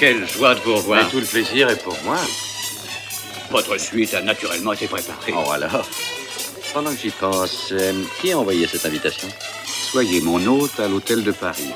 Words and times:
Quelle 0.00 0.26
joie 0.26 0.54
de 0.54 0.60
vous 0.60 0.76
revoir. 0.76 1.04
Mais 1.04 1.10
tout 1.10 1.20
le 1.20 1.26
plaisir 1.26 1.68
est 1.68 1.76
pour 1.76 1.94
moi. 2.04 2.16
Votre 3.50 3.76
suite 3.76 4.14
a 4.14 4.22
naturellement 4.22 4.72
été 4.72 4.86
préparée. 4.86 5.34
Oh 5.36 5.50
alors. 5.50 5.86
Pendant 6.72 6.90
que 6.90 6.96
j'y 6.96 7.10
pense, 7.10 7.68
euh, 7.72 7.92
qui 8.18 8.32
a 8.32 8.38
envoyé 8.38 8.66
cette 8.66 8.86
invitation? 8.86 9.28
Soyez 9.66 10.22
mon 10.22 10.42
hôte 10.46 10.80
à 10.80 10.88
l'hôtel 10.88 11.22
de 11.22 11.32
Paris. 11.32 11.68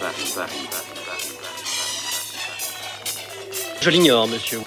Je 3.83 3.91
l'ignore, 3.91 4.27
monsieur. 4.27 4.61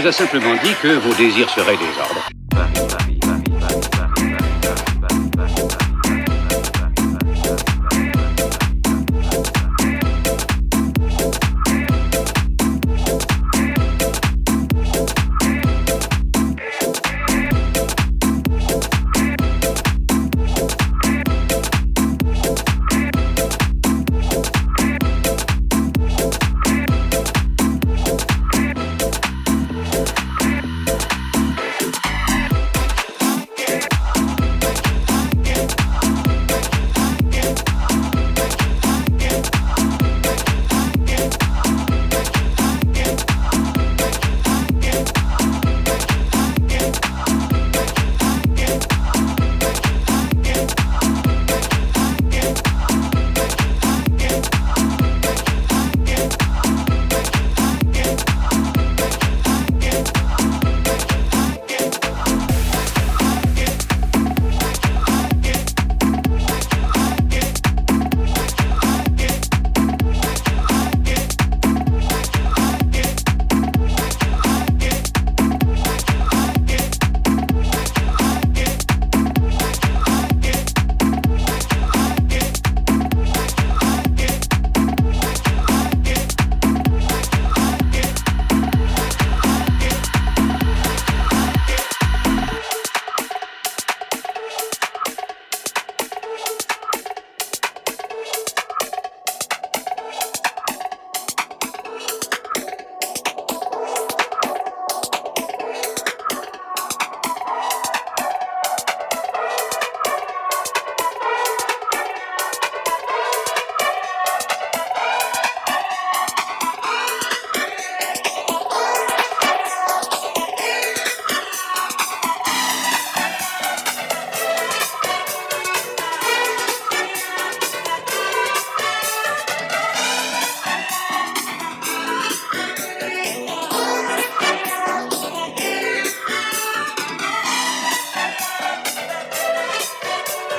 Nous 0.00 0.06
a 0.06 0.12
simplement 0.12 0.54
dit 0.62 0.74
que 0.82 0.96
vos 0.96 1.14
désirs 1.14 1.50
seraient 1.50 1.76
désordres. 1.76 2.19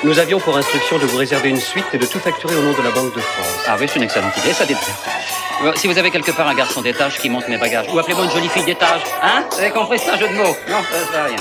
Nous 0.03 0.17
avions 0.17 0.39
pour 0.39 0.57
instruction 0.57 0.97
de 0.97 1.05
vous 1.05 1.17
réserver 1.17 1.49
une 1.49 1.59
suite 1.59 1.85
et 1.93 1.97
de 1.99 2.05
tout 2.07 2.17
facturer 2.19 2.55
au 2.55 2.61
nom 2.61 2.71
de 2.71 2.81
la 2.81 2.89
Banque 2.89 3.13
de 3.13 3.19
France. 3.19 3.65
Ah 3.67 3.75
oui, 3.79 3.85
c'est 3.87 3.97
une 3.97 4.03
excellente 4.03 4.35
idée, 4.37 4.51
ça 4.53 4.65
dépend. 4.65 4.79
Euh, 5.63 5.73
Si 5.75 5.87
vous 5.87 5.97
avez 5.97 6.09
quelque 6.09 6.31
part 6.31 6.47
un 6.47 6.55
garçon 6.55 6.81
d'étage 6.81 7.19
qui 7.19 7.29
monte 7.29 7.47
mes 7.47 7.57
bagages, 7.57 7.85
ou 7.93 7.99
appelez-moi 7.99 8.25
une 8.25 8.31
jolie 8.31 8.49
fille 8.49 8.63
d'étage, 8.63 9.01
hein? 9.21 9.43
Vous 9.51 9.59
avez 9.59 9.69
compris, 9.69 9.99
c'est 9.99 10.09
un 10.09 10.17
jeu 10.17 10.27
de 10.27 10.33
mots? 10.33 10.55
Non, 10.67 10.81
ça 10.91 11.11
sert 11.11 11.21
à 11.21 11.25
rien. 11.25 11.37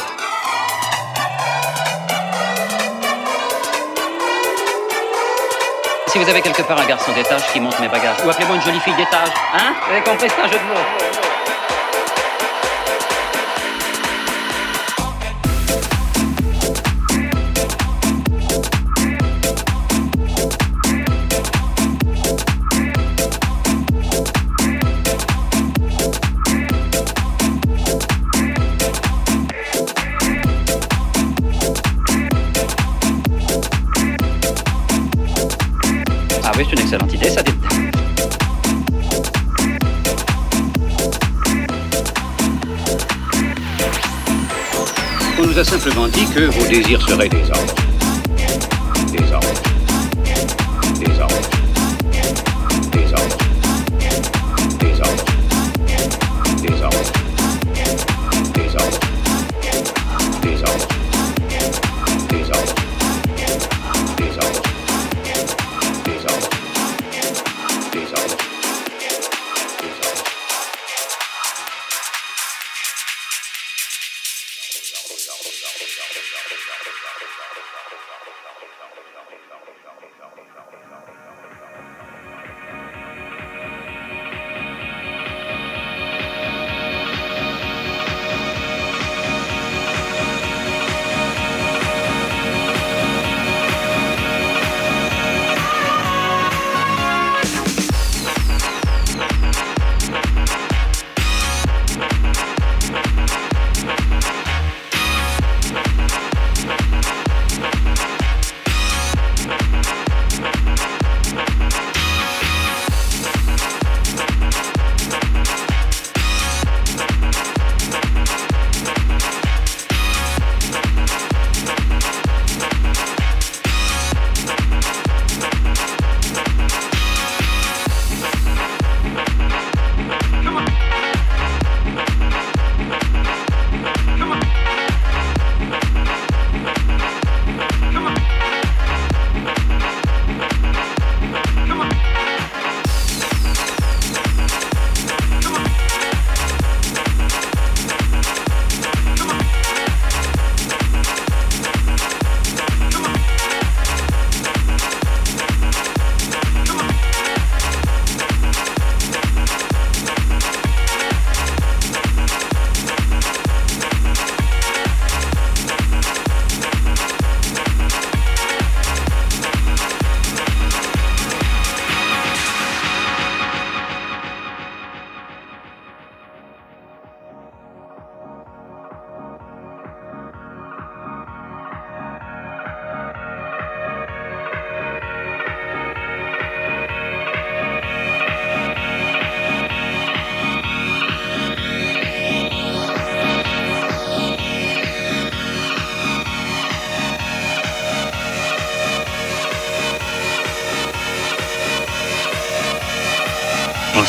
Si 6.09 6.19
vous 6.19 6.29
avez 6.29 6.43
quelque 6.43 6.63
part 6.63 6.79
un 6.81 6.87
garçon 6.87 7.13
d'étage 7.13 7.43
qui 7.53 7.61
monte 7.61 7.79
mes 7.81 7.89
bagages, 7.89 8.17
ou 8.25 8.31
appelez-moi 8.31 8.57
une 8.57 8.63
jolie 8.63 8.81
fille 8.81 8.95
d'étage, 8.97 9.29
hein? 9.55 9.75
Vous 9.87 9.93
avez 9.93 10.03
compris, 10.03 10.29
c'est 10.29 10.43
un 10.43 10.49
jeu 10.49 10.59
de 10.59 10.65
mots? 10.65 10.87
C'est 36.63 36.73
une 36.73 36.81
excellente 36.81 37.15
idée, 37.15 37.31
ça. 37.31 37.43
On 45.39 45.47
nous 45.47 45.59
a 45.59 45.65
simplement 45.65 46.07
dit 46.09 46.27
que 46.27 46.41
vos 46.41 46.69
désirs 46.69 47.01
seraient 47.09 47.31
des 47.31 47.51
ordres. 47.51 47.90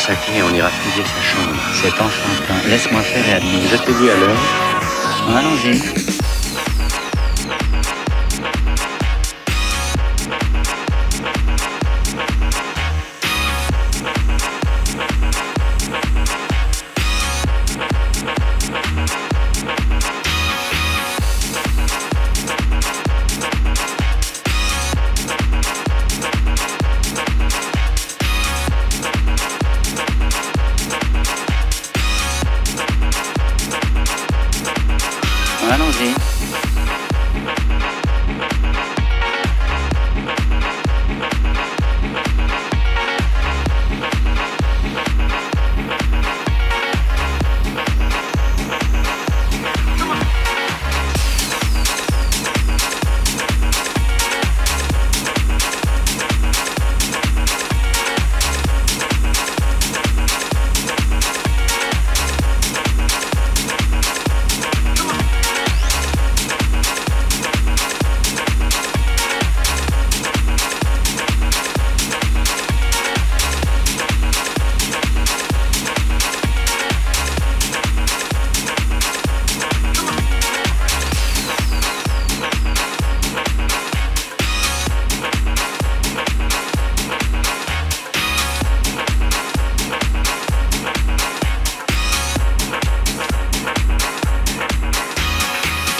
Sa 0.02 0.16
clé 0.16 0.38
et 0.38 0.42
on 0.42 0.52
ira 0.52 0.68
fouiller 0.68 1.06
sa 1.06 1.22
chambre. 1.22 1.62
C'est 1.74 2.00
enfantin. 2.00 2.68
Laisse-moi 2.68 3.02
faire 3.02 3.28
et 3.28 3.34
admire. 3.34 3.68
Je 3.70 3.76
t'ai 3.76 3.92
vu 3.92 4.10
à 4.10 4.16
l'heure. 4.16 5.38
Allons-y. 5.38 6.31
allongé. 35.82 36.61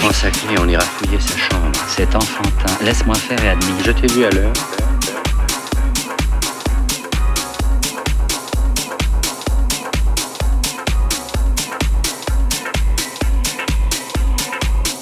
Prends 0.02 0.12
sa 0.12 0.26
on 0.58 0.68
ira 0.68 0.82
fouiller 0.82 1.20
sa 1.20 1.36
chambre. 1.36 1.70
C'est 1.86 2.12
enfantin. 2.16 2.84
Laisse-moi 2.84 3.14
faire 3.14 3.40
et 3.44 3.50
admire. 3.50 3.84
Je 3.84 3.92
t'ai 3.92 4.08
vu 4.08 4.24
à 4.24 4.30
l'heure. 4.30 4.52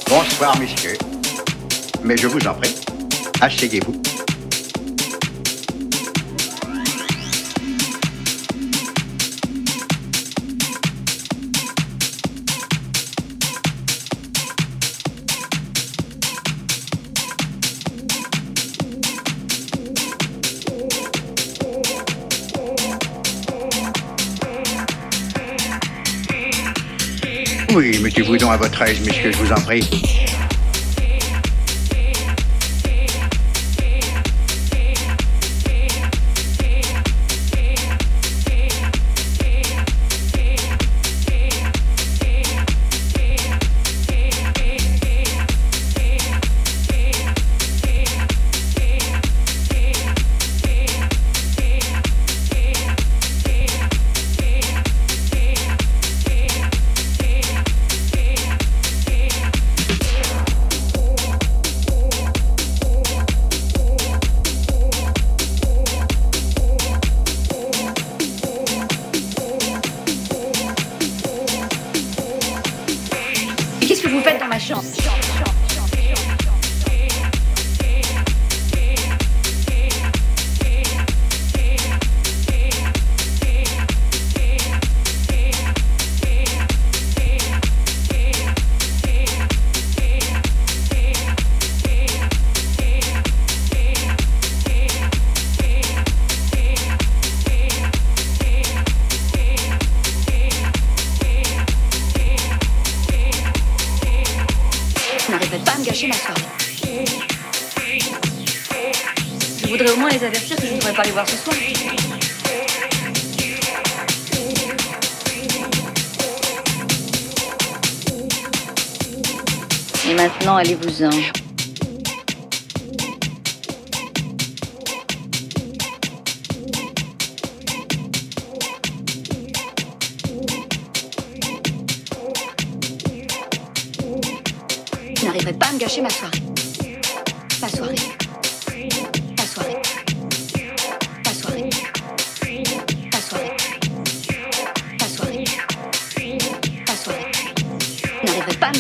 Bonsoir, 0.06 0.58
messieurs. 0.58 0.98
Mais 2.04 2.18
je 2.18 2.26
vous 2.26 2.46
en 2.46 2.52
prie, 2.52 2.74
asseyez-vous. 3.40 4.02
Mettez-vous 28.10 28.38
donc 28.38 28.50
à 28.50 28.56
votre 28.56 28.82
aise, 28.82 29.00
messieurs, 29.06 29.30
je 29.30 29.36
vous 29.38 29.52
en 29.52 29.60
prie. 29.60 29.88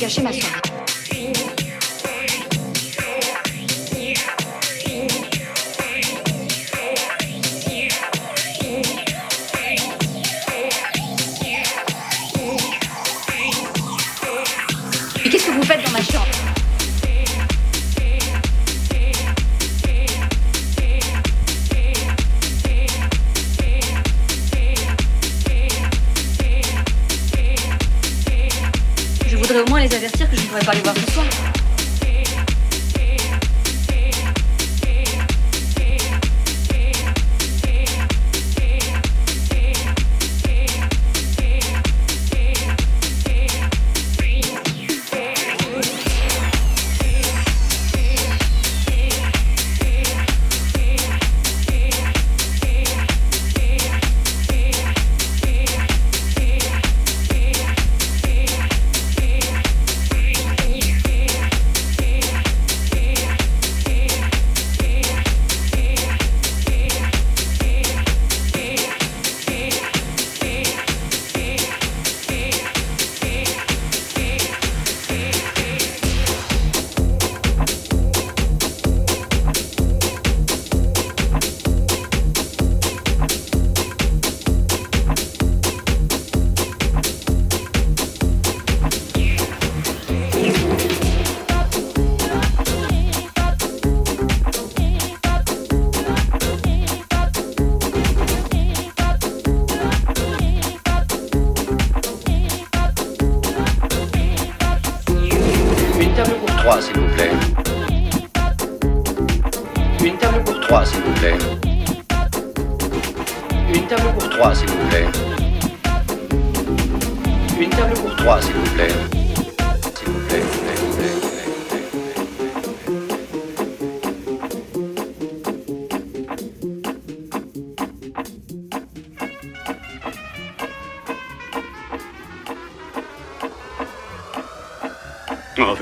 Gâcher 0.00 0.22
ma 0.22 0.32
soirée. 0.32 0.59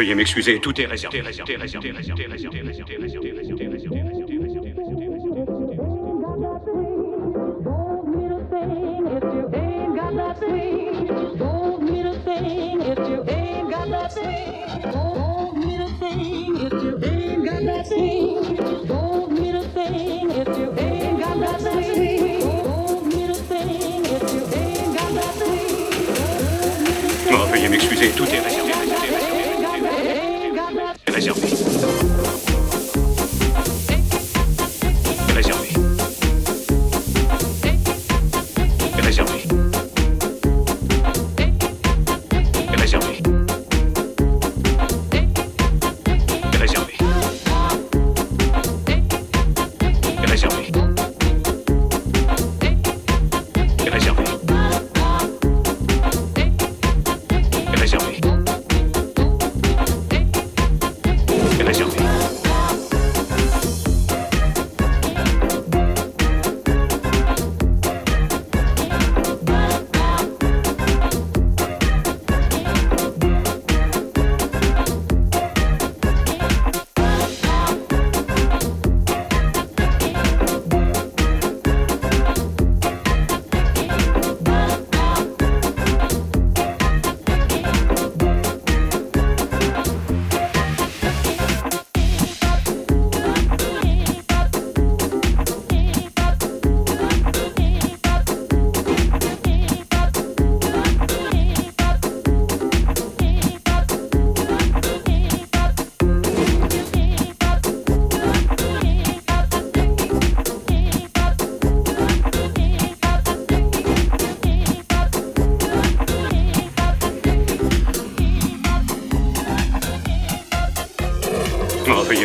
Veuillez 0.09 0.15
m'excuser, 0.15 0.59
tout 0.59 0.81
est 0.81 0.87
réservé. 0.87 1.23
veuillez 27.51 27.69
m'excuser, 27.69 28.11
tout 28.11 28.27
est 28.27 28.41
réservé. 28.41 28.78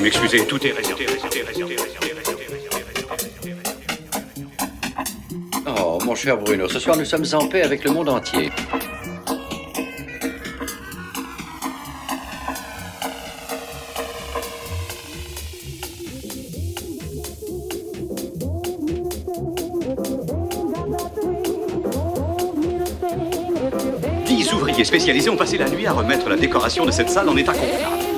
M'excuser, 0.04 0.46
tout 0.46 0.66
est 0.68 0.72
réservé. 0.72 1.06
Oh, 5.66 5.98
mon 6.04 6.16
cher 6.16 6.38
Bruno, 6.38 6.68
ce 6.68 6.80
soir 6.80 6.98
nous 6.98 7.06
sommes 7.06 7.26
en 7.34 7.48
paix 7.48 7.62
avec 7.62 7.84
le 7.84 7.92
monde 7.92 8.10
entier. 8.10 8.52
Dix 24.26 24.54
ouvriers 24.54 24.84
spécialisés 24.84 25.30
ont 25.30 25.38
passé 25.38 25.58
la 25.58 25.70
nuit 25.70 25.88
à 25.88 25.94
remettre 25.94 26.28
la 26.28 26.36
décoration 26.36 26.86
de 26.86 26.92
cette 26.92 27.10
salle 27.10 27.30
en 27.30 27.38
état 27.38 27.54
convenable. 27.54 28.13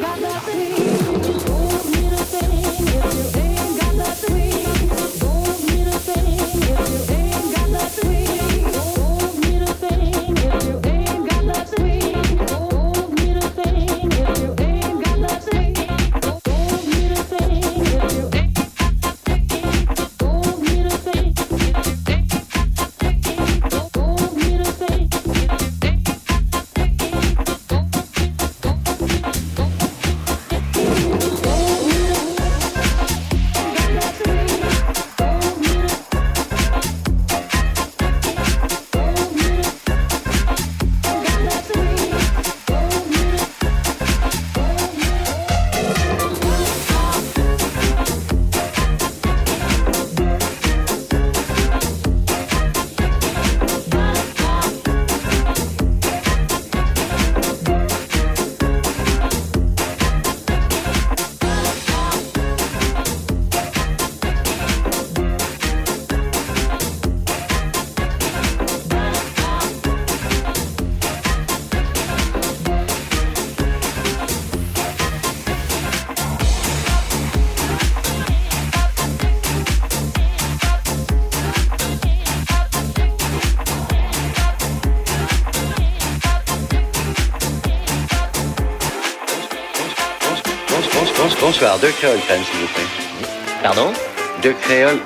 Bonsoir, 91.45 91.77
deux 91.77 91.91
créoles 91.91 92.17
crème, 92.21 92.41
s'il 92.43 92.59
vous 92.59 92.65
plaît. 92.73 93.27
Pardon 93.61 93.93
Deux 94.41 94.53
créoles. 94.63 94.97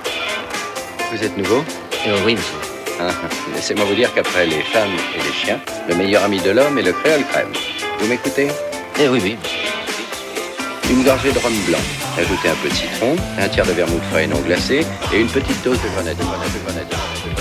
Vous 1.12 1.21
êtes 1.21 1.36
nouveau 1.38 1.65
Euh, 2.08 2.17
Oui, 2.25 2.36
monsieur. 2.36 2.56
Ah, 2.97 3.10
Laissez-moi 3.54 3.84
vous 3.84 3.93
dire 3.93 4.13
qu'après 4.13 4.45
les 4.45 4.62
femmes 4.62 4.95
et 5.15 5.17
les 5.21 5.34
chiens, 5.34 5.60
le 5.89 5.95
meilleur 5.95 6.23
ami 6.23 6.39
de 6.39 6.52
l'homme 6.52 6.78
est 6.78 6.84
le 6.84 6.93
créole 6.93 7.25
crème. 7.25 7.52
Vous 7.99 8.08
m'écoutez 8.08 8.47
Eh 9.02 9.10
oui, 9.10 9.19
oui. 9.21 9.38
Une 10.89 11.04
gorgée 11.04 11.34
de 11.34 11.39
rhum 11.39 11.54
blanc. 11.67 11.80
Ajoutez 12.17 12.47
un 12.47 12.56
peu 12.63 12.69
de 12.69 12.73
citron, 12.73 13.17
un 13.38 13.49
tiers 13.49 13.65
de 13.65 13.73
vermouth 13.73 14.02
frais 14.10 14.25
non 14.25 14.39
glacé, 14.39 14.86
et 15.13 15.19
une 15.19 15.28
petite 15.28 15.62
dose 15.62 15.78
de 15.82 15.89
grenade, 15.89 16.15
de 16.15 16.23
grenade, 16.23 16.54
de 16.54 16.60
grenade, 16.65 16.88
de 16.88 16.93
grenade, 16.93 17.38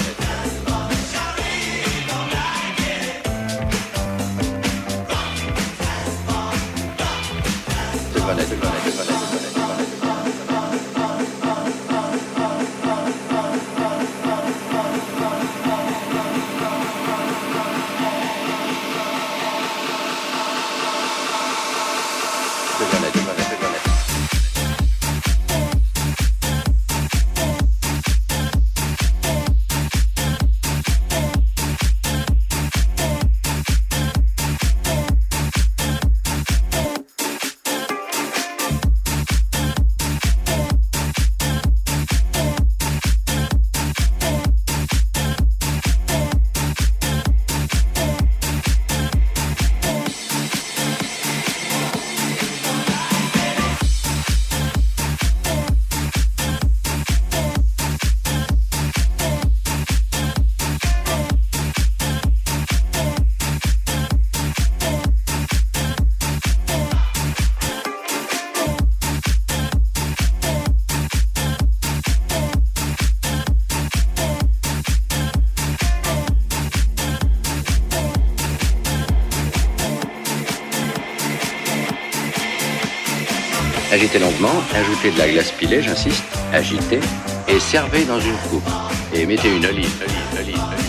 Agitez 83.90 84.18
longuement, 84.18 84.62
ajoutez 84.74 85.11
de 85.11 85.18
la 85.18 85.27
glace 85.29 85.51
pilée, 85.51 85.81
j'insiste, 85.83 86.22
agitez, 86.53 87.01
et 87.48 87.59
servez 87.59 88.05
dans 88.05 88.20
une 88.20 88.37
coupe. 88.51 88.68
Et 89.14 89.24
mettez 89.24 89.48
une 89.48 89.64
olive, 89.64 89.90
olive, 90.03 90.38
olive, 90.38 90.61
olive. 90.61 90.88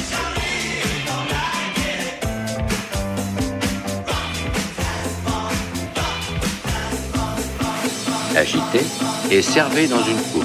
Agitez 8.36 8.86
et 9.32 9.42
servez 9.42 9.88
dans 9.88 10.04
une 10.04 10.22
coupe. 10.34 10.44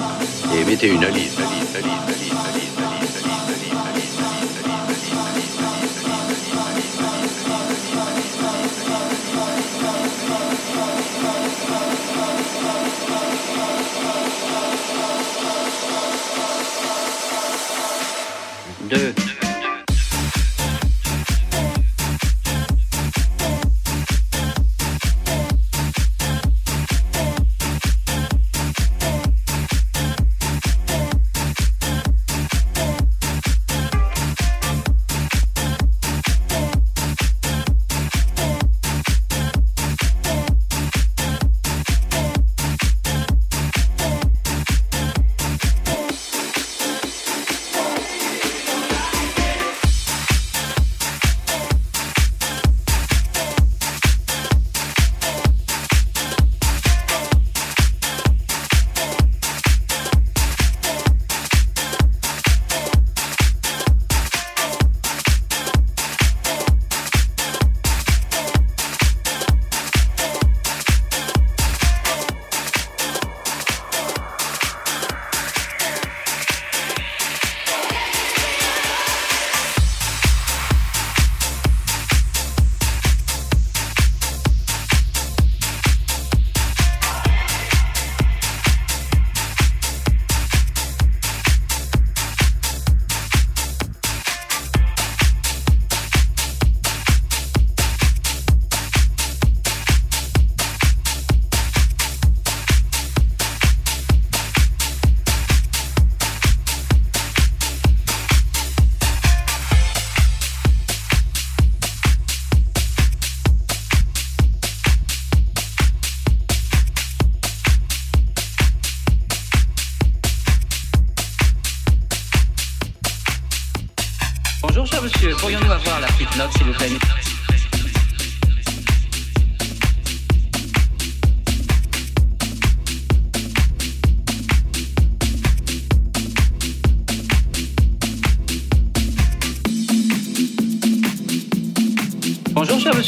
Et 0.57 0.63
mettez 0.63 0.87
une 0.87 1.03
olive, 1.03 1.33
olive, 1.37 1.67
olive, 1.75 1.99
olive, 2.07 2.24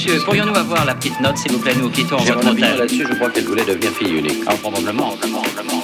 monsieur. 0.08 0.26
Pourrions-nous 0.26 0.56
avoir 0.56 0.86
la 0.86 0.96
petite 0.96 1.20
note, 1.20 1.38
s'il 1.38 1.52
vous 1.52 1.60
plaît 1.60 1.76
Nous 1.76 1.90
quittons 1.90 2.18
J'ai 2.20 2.32
votre 2.32 2.46
mon 2.46 2.52
hôtel. 2.52 2.78
là-dessus, 2.78 3.06
je 3.10 3.14
crois 3.16 3.30
qu'elle 3.30 3.46
voulait 3.46 3.66
devenir 3.66 3.92
fille 3.92 4.18
unique. 4.18 4.44
Ah, 4.48 4.54
probablement, 4.62 5.10
probablement, 5.12 5.42
probablement, 5.42 5.82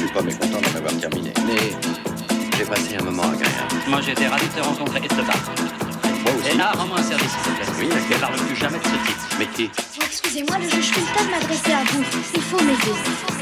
Je 0.00 0.06
suis 0.06 0.14
pas 0.14 0.22
mécontent 0.22 0.60
d'en 0.60 0.78
avoir 0.78 0.96
terminé. 0.96 1.30
Mais 1.46 1.76
j'ai 2.56 2.64
passé 2.64 2.96
un 2.98 3.04
moment 3.04 3.24
agréable. 3.24 3.74
Moi, 3.86 4.00
j'étais 4.00 4.28
ravi 4.28 4.46
de 4.46 4.52
te 4.52 4.64
rencontrer 4.64 4.98
et 4.98 5.02
de 5.02 5.08
te 5.08 5.20
battre. 5.20 5.52
Moi 6.24 6.32
aussi. 6.38 6.56
Et 6.56 6.60
ah, 6.60 6.72
rends-moi 6.74 7.00
un 7.00 7.02
service, 7.02 7.28
s'il 7.28 7.52
te 7.52 7.70
plaît. 7.70 7.74
Oui, 7.78 7.86
Ne 7.86 8.16
parle 8.18 8.34
plus 8.36 8.56
jamais 8.56 8.78
de 8.78 8.84
ce 8.84 8.88
type. 8.88 9.38
Mais 9.38 9.46
qui? 9.46 9.70
Excusez-moi, 10.02 10.56
le 10.56 10.70
juge 10.70 10.90
de 10.90 11.30
m'adresser 11.30 11.72
à 11.72 11.84
vous. 11.92 12.04
Il 12.34 12.40
faut 12.40 12.60
m'aider. 12.64 13.39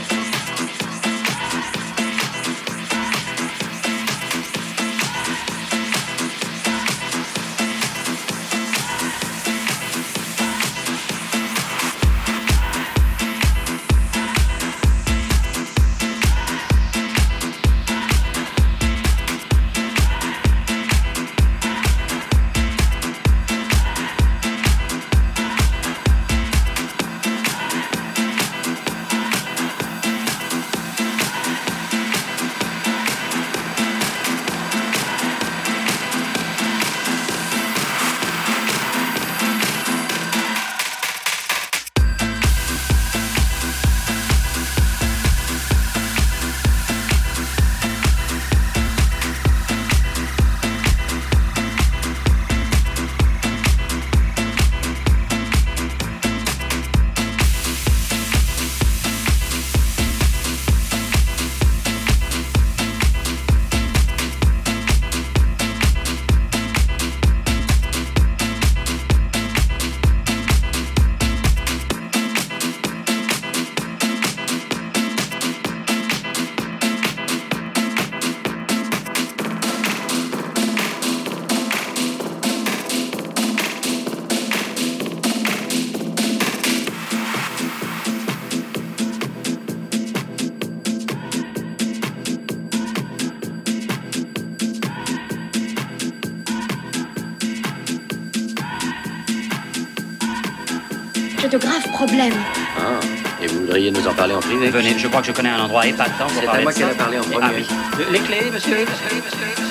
J'ai 101.51 101.57
de 101.57 101.63
graves 101.65 101.89
problèmes. 101.93 102.35
Ah, 102.79 103.01
et 103.43 103.47
vous 103.47 103.61
voudriez 103.61 103.91
nous 103.91 104.07
en 104.07 104.13
parler 104.13 104.35
en 104.35 104.41
privé 104.41 104.69
Venez, 104.69 104.99
je 104.99 105.09
crois 105.09 105.21
que 105.23 105.29
je 105.29 105.33
connais 105.33 105.49
un 105.49 105.61
endroit 105.61 105.87
épatant 105.87 106.27
pour 106.27 106.33
C'est 106.35 106.43
à 106.43 106.51
parler 106.51 106.63
moi 106.65 106.73
de 106.73 106.79
qu'elle 106.79 106.87
ça. 106.89 106.93
a 106.93 106.97
parlé 106.97 107.19
en 107.19 107.23
Et- 107.23 107.27
premier. 107.31 107.47
Ah 107.47 107.51
oui. 107.57 107.67
Le- 107.99 108.13
Les 108.13 108.19
clés, 108.21 108.51
monsieur, 108.53 108.77
monsieur, 108.81 108.85
monsieur, 108.85 109.47
monsieur. 109.57 109.68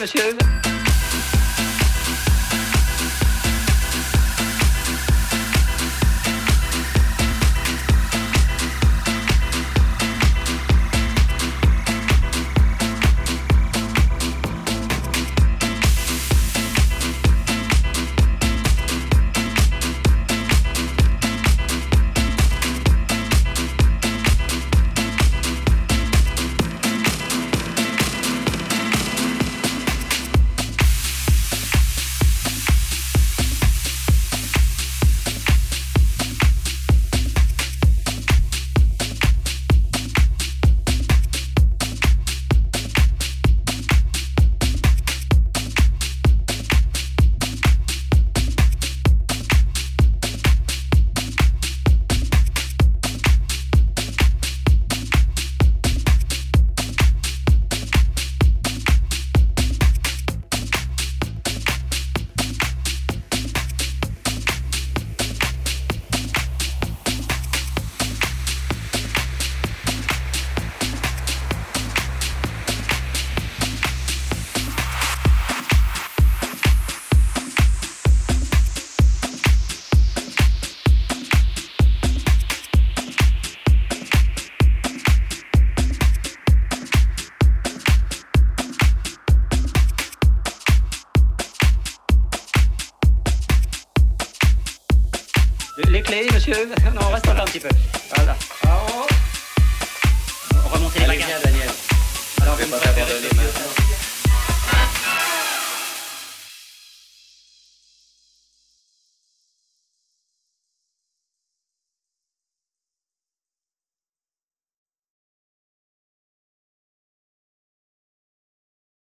Les 0.00 0.06
clés, 0.06 0.59